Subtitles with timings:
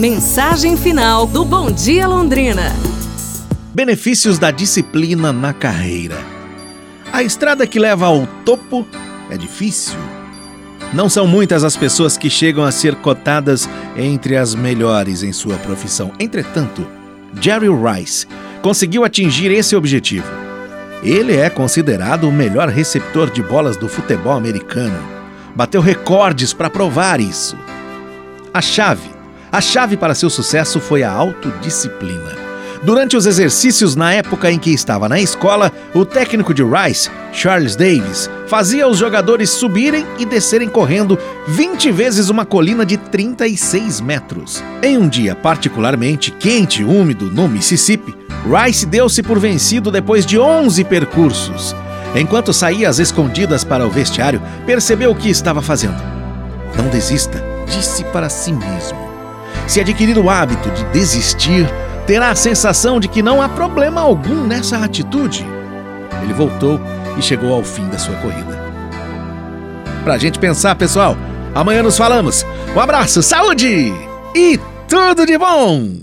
[0.00, 2.74] Mensagem final do Bom Dia Londrina.
[3.74, 6.16] Benefícios da disciplina na carreira.
[7.12, 8.86] A estrada que leva ao topo
[9.28, 9.98] é difícil.
[10.94, 15.58] Não são muitas as pessoas que chegam a ser cotadas entre as melhores em sua
[15.58, 16.12] profissão.
[16.18, 16.86] Entretanto,
[17.38, 18.26] Jerry Rice
[18.62, 20.30] conseguiu atingir esse objetivo.
[21.02, 24.98] Ele é considerado o melhor receptor de bolas do futebol americano.
[25.54, 27.54] Bateu recordes para provar isso.
[28.54, 29.19] A chave,
[29.52, 32.50] a chave para seu sucesso foi a autodisciplina.
[32.82, 37.76] Durante os exercícios na época em que estava na escola, o técnico de Rice, Charles
[37.76, 44.64] Davis, fazia os jogadores subirem e descerem correndo 20 vezes uma colina de 36 metros.
[44.82, 50.38] Em um dia particularmente quente e úmido no Mississippi, Rice deu-se por vencido depois de
[50.38, 51.76] 11 percursos.
[52.14, 56.02] Enquanto saía às escondidas para o vestiário, percebeu o que estava fazendo.
[56.76, 59.09] Não desista, disse para si mesmo.
[59.70, 61.64] Se adquirir o hábito de desistir,
[62.04, 65.46] terá a sensação de que não há problema algum nessa atitude.
[66.24, 66.80] Ele voltou
[67.16, 68.58] e chegou ao fim da sua corrida.
[70.02, 71.16] Pra gente pensar, pessoal,
[71.54, 72.44] amanhã nos falamos.
[72.74, 73.94] Um abraço, saúde
[74.34, 76.00] e tudo de bom!